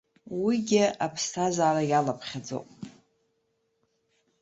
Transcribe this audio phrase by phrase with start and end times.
[0.43, 2.67] Уигьы аԥсҭазаара иалаԥхьаӡоуп.